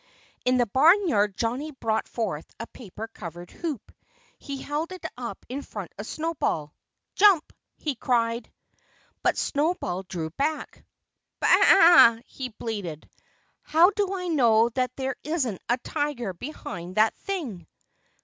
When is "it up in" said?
4.91-5.61